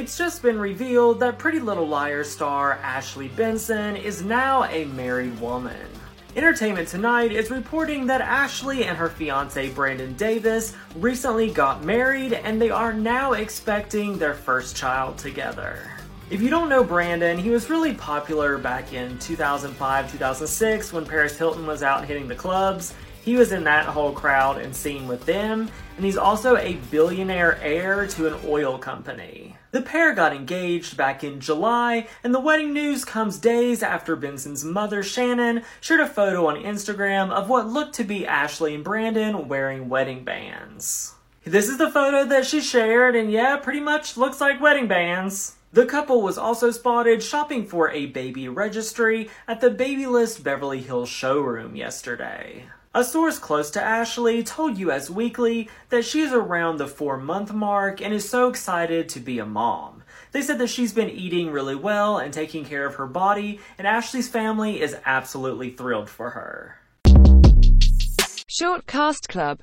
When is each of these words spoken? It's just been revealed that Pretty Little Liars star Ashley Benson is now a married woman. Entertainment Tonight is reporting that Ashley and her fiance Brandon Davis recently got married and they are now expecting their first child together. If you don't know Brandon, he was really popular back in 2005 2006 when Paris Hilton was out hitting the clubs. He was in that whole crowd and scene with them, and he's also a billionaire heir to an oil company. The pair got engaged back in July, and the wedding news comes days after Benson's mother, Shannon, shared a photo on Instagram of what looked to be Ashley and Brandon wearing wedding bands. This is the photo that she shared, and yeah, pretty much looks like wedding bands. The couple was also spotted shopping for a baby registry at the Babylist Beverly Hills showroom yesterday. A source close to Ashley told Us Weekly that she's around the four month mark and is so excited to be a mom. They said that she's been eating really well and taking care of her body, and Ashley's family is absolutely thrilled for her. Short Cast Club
It's 0.00 0.16
just 0.16 0.40
been 0.40 0.58
revealed 0.58 1.20
that 1.20 1.38
Pretty 1.38 1.60
Little 1.60 1.86
Liars 1.86 2.30
star 2.30 2.78
Ashley 2.82 3.28
Benson 3.28 3.96
is 3.96 4.22
now 4.22 4.64
a 4.64 4.86
married 4.86 5.38
woman. 5.38 5.76
Entertainment 6.34 6.88
Tonight 6.88 7.32
is 7.32 7.50
reporting 7.50 8.06
that 8.06 8.22
Ashley 8.22 8.84
and 8.84 8.96
her 8.96 9.10
fiance 9.10 9.68
Brandon 9.68 10.14
Davis 10.14 10.74
recently 10.96 11.50
got 11.50 11.84
married 11.84 12.32
and 12.32 12.58
they 12.58 12.70
are 12.70 12.94
now 12.94 13.34
expecting 13.34 14.16
their 14.16 14.32
first 14.32 14.74
child 14.74 15.18
together. 15.18 15.90
If 16.30 16.40
you 16.40 16.48
don't 16.48 16.70
know 16.70 16.82
Brandon, 16.82 17.36
he 17.36 17.50
was 17.50 17.68
really 17.68 17.92
popular 17.92 18.56
back 18.56 18.94
in 18.94 19.18
2005 19.18 20.12
2006 20.12 20.92
when 20.94 21.04
Paris 21.04 21.36
Hilton 21.36 21.66
was 21.66 21.82
out 21.82 22.06
hitting 22.06 22.26
the 22.26 22.34
clubs. 22.34 22.94
He 23.22 23.36
was 23.36 23.52
in 23.52 23.64
that 23.64 23.86
whole 23.86 24.12
crowd 24.12 24.58
and 24.58 24.74
scene 24.74 25.06
with 25.06 25.26
them, 25.26 25.70
and 25.96 26.04
he's 26.04 26.16
also 26.16 26.56
a 26.56 26.78
billionaire 26.90 27.60
heir 27.60 28.06
to 28.06 28.26
an 28.26 28.40
oil 28.46 28.78
company. 28.78 29.56
The 29.72 29.82
pair 29.82 30.14
got 30.14 30.34
engaged 30.34 30.96
back 30.96 31.22
in 31.22 31.38
July, 31.38 32.08
and 32.24 32.34
the 32.34 32.40
wedding 32.40 32.72
news 32.72 33.04
comes 33.04 33.38
days 33.38 33.82
after 33.82 34.16
Benson's 34.16 34.64
mother, 34.64 35.02
Shannon, 35.02 35.62
shared 35.80 36.00
a 36.00 36.06
photo 36.06 36.46
on 36.46 36.62
Instagram 36.62 37.30
of 37.30 37.48
what 37.48 37.68
looked 37.68 37.94
to 37.96 38.04
be 38.04 38.26
Ashley 38.26 38.74
and 38.74 38.82
Brandon 38.82 39.46
wearing 39.48 39.88
wedding 39.88 40.24
bands. 40.24 41.14
This 41.44 41.68
is 41.68 41.78
the 41.78 41.90
photo 41.90 42.24
that 42.24 42.46
she 42.46 42.60
shared, 42.60 43.14
and 43.14 43.30
yeah, 43.30 43.56
pretty 43.58 43.80
much 43.80 44.16
looks 44.16 44.40
like 44.40 44.60
wedding 44.60 44.88
bands. 44.88 45.56
The 45.72 45.86
couple 45.86 46.20
was 46.20 46.36
also 46.36 46.70
spotted 46.70 47.22
shopping 47.22 47.64
for 47.64 47.90
a 47.90 48.06
baby 48.06 48.48
registry 48.48 49.28
at 49.46 49.60
the 49.60 49.70
Babylist 49.70 50.42
Beverly 50.42 50.80
Hills 50.80 51.08
showroom 51.08 51.76
yesterday. 51.76 52.64
A 52.92 53.04
source 53.04 53.38
close 53.38 53.70
to 53.70 53.80
Ashley 53.80 54.42
told 54.42 54.76
Us 54.76 55.08
Weekly 55.08 55.68
that 55.90 56.04
she's 56.04 56.32
around 56.32 56.78
the 56.78 56.88
four 56.88 57.16
month 57.16 57.52
mark 57.52 58.02
and 58.02 58.12
is 58.12 58.28
so 58.28 58.48
excited 58.48 59.08
to 59.10 59.20
be 59.20 59.38
a 59.38 59.46
mom. 59.46 60.02
They 60.32 60.42
said 60.42 60.58
that 60.58 60.70
she's 60.70 60.92
been 60.92 61.08
eating 61.08 61.52
really 61.52 61.76
well 61.76 62.18
and 62.18 62.34
taking 62.34 62.64
care 62.64 62.84
of 62.84 62.96
her 62.96 63.06
body, 63.06 63.60
and 63.78 63.86
Ashley's 63.86 64.28
family 64.28 64.80
is 64.80 64.96
absolutely 65.06 65.70
thrilled 65.70 66.10
for 66.10 66.30
her. 66.30 66.80
Short 68.48 68.84
Cast 68.88 69.28
Club 69.28 69.58